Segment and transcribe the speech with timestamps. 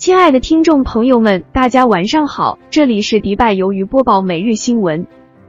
[0.00, 5.06] 亲爱的听众朋友们，大家晚上好，这里是迪拜鱿鱼播报每日新闻。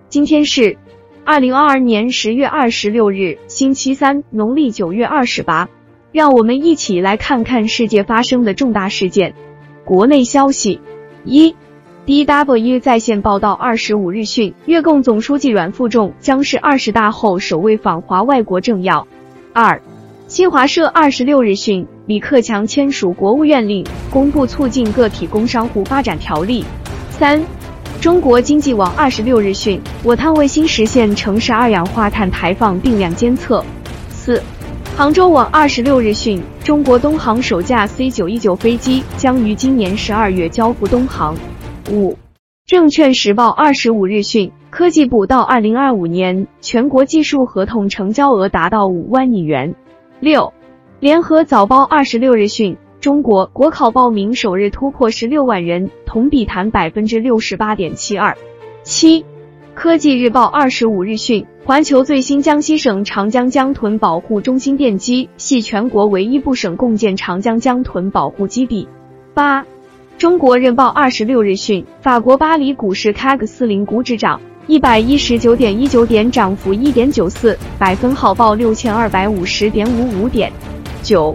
[0.10, 0.78] 今天是
[1.24, 5.70] 二零二二年十月二十六日，星期三，农历九月二十八。
[6.12, 9.36] 让我们一起来看看世界发生的重大事件。
[9.86, 10.82] 国内消息：
[11.24, 11.56] 一
[12.06, 19.08] ，DW 在线报道，二十五日讯，越共总书记阮富仲将是二十大后首位访华外国政要。
[19.54, 19.82] 二，
[20.28, 21.88] 新华社二十六日讯。
[22.12, 26.62] 李克强签署国务院令，公布促进个体工商户发展条例。
[27.10, 27.42] 三，
[28.02, 33.64] 中国经济网二十六日讯，我探卫星实现城市二氧化碳排放定量监测。
[34.10, 34.44] 四，
[34.98, 41.34] 杭州网二十六日讯，中国东航首架 C 九一九飞机将于今年十二月交付东航。
[41.90, 42.18] 五，
[42.66, 49.76] 证券时报二十五日讯，科技部到二零二五年全国技术合同成交额达到五万亿元。
[50.20, 50.52] 六。
[51.02, 58.38] 联合早报二十六日讯，中国国考报名首日突破十六万人，同比谈百分之六十八点七二。
[58.84, 59.26] 七，
[59.74, 68.88] 科技日报二十五日讯，环球最新江西省长江江豚保护中心奠基，系全国唯一部省共建长江江豚保护基地。
[69.34, 69.66] 八，
[70.20, 74.40] 中国日报二十六日讯，法国巴黎股市 CAC 四零股指涨。
[74.68, 80.54] 一百一十九点一九点，涨幅一点九四百分，号报六千二百五十点五五点。
[81.02, 81.34] 九，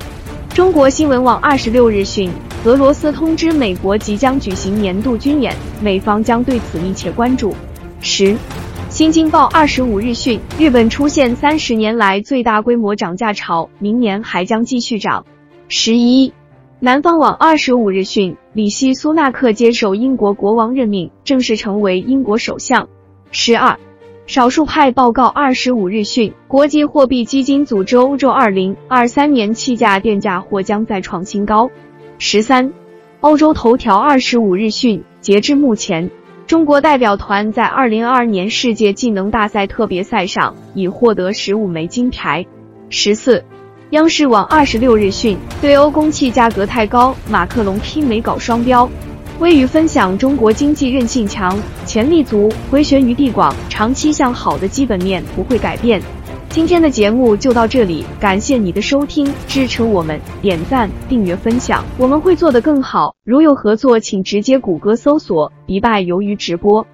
[0.50, 2.30] 中国新闻网二十六日讯，
[2.64, 7.52] 俄罗斯通知美国即将举行年度军演，美方将对此密切关注。
[8.00, 8.36] 十，
[8.88, 15.26] 新京报二十五日讯，日本出现三十年来最大规模涨价潮，明年还将继续涨。
[15.68, 16.32] 十一，
[16.78, 22.88] 南方网二十五日讯，里希·苏纳克接受英国国王任命，正式成为英国首相。
[23.32, 23.78] 十二。
[24.26, 31.70] 少数派报告二十五日讯，国际货币基金组织欧洲二零二三年气价电价或将再创新高。
[32.18, 32.72] 十三，
[33.20, 36.10] 欧洲头条二十五日讯，截至目前，
[36.48, 42.44] 中国代表团在二零二二年世界技能大赛特别赛上已获得十五枚金牌。
[42.90, 43.44] 十四，
[43.90, 48.90] 央视网二十六日讯，对欧供气价格太高，马克龙拼美搞双标。
[49.38, 51.54] 微语分享：中国经济韧性强，
[51.84, 56.00] 潜力足，回旋余地广，长期向好的基本面不会改变。
[56.48, 63.14] 今天的节目就到这里，感谢你的收听，支持我们，点赞、订阅、分享，我们会做得更好。
[63.24, 66.86] 如有合作，请直接谷歌搜索“迪拜鱿鱼直播”。